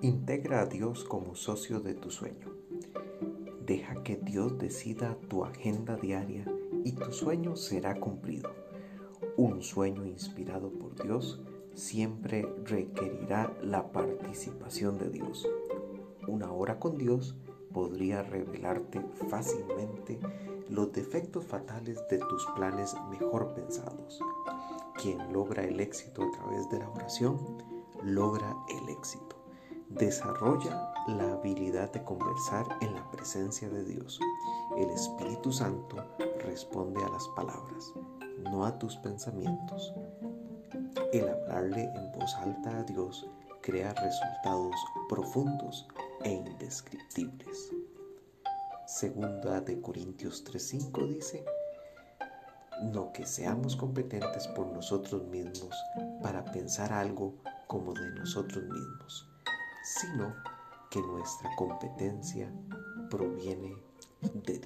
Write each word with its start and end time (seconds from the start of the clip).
Integra 0.00 0.60
a 0.60 0.66
Dios 0.66 1.02
como 1.02 1.34
socio 1.34 1.80
de 1.80 1.92
tu 1.92 2.12
sueño. 2.12 2.52
Deja 3.66 4.04
que 4.04 4.14
Dios 4.14 4.56
decida 4.56 5.18
tu 5.26 5.44
agenda 5.44 5.96
diaria 5.96 6.44
y 6.84 6.92
tu 6.92 7.10
sueño 7.10 7.56
será 7.56 7.98
cumplido. 7.98 8.48
Un 9.36 9.60
sueño 9.60 10.06
inspirado 10.06 10.70
por 10.70 10.94
Dios 11.02 11.40
siempre 11.74 12.46
requerirá 12.64 13.52
la 13.60 13.90
participación 13.90 14.98
de 14.98 15.10
Dios. 15.10 15.48
Una 16.28 16.52
hora 16.52 16.78
con 16.78 16.96
Dios 16.96 17.34
podría 17.72 18.22
revelarte 18.22 19.00
fácilmente 19.28 20.20
los 20.68 20.92
defectos 20.92 21.44
fatales 21.44 21.98
de 22.08 22.18
tus 22.18 22.46
planes 22.54 22.94
mejor 23.10 23.52
pensados. 23.52 24.20
Quien 25.02 25.32
logra 25.32 25.64
el 25.64 25.80
éxito 25.80 26.22
a 26.22 26.30
través 26.30 26.70
de 26.70 26.78
la 26.78 26.88
oración, 26.88 27.36
logra 28.04 28.54
el 28.68 28.88
éxito. 28.90 29.27
Desarrolla 29.98 30.92
la 31.08 31.32
habilidad 31.32 31.90
de 31.92 32.04
conversar 32.04 32.64
en 32.80 32.94
la 32.94 33.10
presencia 33.10 33.68
de 33.68 33.82
Dios. 33.84 34.20
El 34.76 34.88
Espíritu 34.90 35.50
Santo 35.50 35.96
responde 36.44 37.02
a 37.02 37.08
las 37.08 37.26
palabras, 37.34 37.92
no 38.44 38.64
a 38.64 38.78
tus 38.78 38.96
pensamientos. 38.98 39.92
El 41.12 41.28
hablarle 41.28 41.90
en 41.96 42.12
voz 42.12 42.32
alta 42.36 42.78
a 42.78 42.84
Dios 42.84 43.28
crea 43.60 43.92
resultados 43.92 44.76
profundos 45.08 45.88
e 46.22 46.32
indescriptibles. 46.32 47.72
Segunda 48.86 49.60
de 49.60 49.80
Corintios 49.80 50.44
3:5 50.44 51.08
dice, 51.08 51.44
no 52.82 53.12
que 53.12 53.26
seamos 53.26 53.74
competentes 53.74 54.46
por 54.48 54.68
nosotros 54.68 55.24
mismos 55.24 55.74
para 56.22 56.44
pensar 56.44 56.92
algo 56.92 57.34
como 57.66 57.92
de 57.94 58.10
nosotros 58.12 58.62
mismos, 58.62 59.28
sino 59.98 60.34
que 60.90 61.00
nuestra 61.02 61.54
competencia 61.56 62.50
proviene 63.10 63.76
de. 64.44 64.57